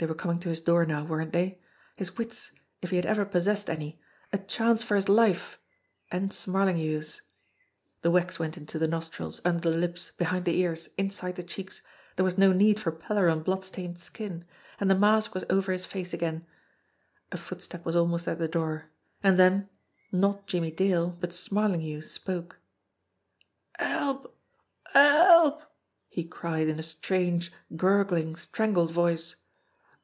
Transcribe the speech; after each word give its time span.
They 0.00 0.06
were 0.06 0.14
coming 0.14 0.38
to 0.38 0.48
his 0.48 0.60
door 0.60 0.86
now, 0.86 1.02
weren't 1.04 1.32
they? 1.32 1.60
His 1.96 2.16
wits 2.16 2.52
if 2.80 2.90
he 2.90 2.94
had 2.98 3.04
ever 3.06 3.24
possessed 3.24 3.68
any! 3.68 4.00
A 4.32 4.38
chance 4.38 4.80
for 4.80 4.94
his 4.94 5.08
life 5.08 5.58
and 6.08 6.32
Smarlinghue's! 6.32 7.22
The 8.02 8.12
wax 8.12 8.38
went 8.38 8.56
into 8.56 8.78
the 8.78 8.86
nostrils, 8.86 9.40
under 9.44 9.68
the 9.68 9.76
lips, 9.76 10.12
behind 10.16 10.44
the 10.44 10.56
ears, 10.56 10.90
inside 10.96 11.34
the 11.34 11.42
cheeks 11.42 11.82
there 12.14 12.22
was 12.24 12.38
no 12.38 12.52
need 12.52 12.78
for 12.78 12.92
pallor 12.92 13.28
on 13.28 13.42
blood 13.42 13.64
stained 13.64 13.98
skin 13.98 14.44
and 14.78 14.88
the 14.88 14.94
mask 14.94 15.34
was 15.34 15.44
over 15.50 15.72
his 15.72 15.84
face 15.84 16.14
again. 16.14 16.46
A 17.32 17.36
footstep 17.36 17.84
was 17.84 17.96
almost 17.96 18.28
at 18.28 18.38
the 18.38 18.46
door. 18.46 18.92
And 19.24 19.36
then, 19.36 19.68
not 20.12 20.46
Jimmie 20.46 20.70
Dale, 20.70 21.08
but 21.18 21.32
Smarlinghue 21.34 22.02
spoke. 22.02 22.60
"Help! 23.80 24.38
Help!" 24.92 25.64
he 26.08 26.22
cried 26.22 26.68
in 26.68 26.78
a 26.78 26.84
strange, 26.84 27.52
gurgling, 27.74 28.36
strangled 28.36 28.92
voice. 28.92 29.34